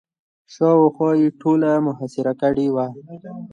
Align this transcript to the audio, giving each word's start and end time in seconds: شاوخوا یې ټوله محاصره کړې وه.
شاوخوا 0.53 1.09
یې 1.21 1.29
ټوله 1.41 1.69
محاصره 1.87 2.33
کړې 2.41 2.67
وه. 2.75 2.87